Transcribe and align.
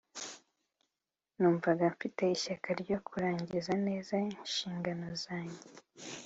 numvaga 1.37 1.83
mfite 1.95 2.23
ishyaka 2.35 2.69
ryo 2.81 2.97
kurangiza 3.07 3.73
neza 3.87 4.13
inshingano 4.29 5.07
zange. 5.23 5.63